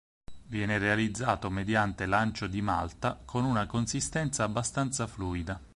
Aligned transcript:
Viene 0.47 0.79
realizzato 0.79 1.51
mediante 1.51 2.07
lancio 2.07 2.47
di 2.47 2.59
malta 2.63 3.19
con 3.23 3.45
una 3.45 3.67
consistenza 3.67 4.43
abbastanza 4.43 5.05
fluida. 5.05 5.61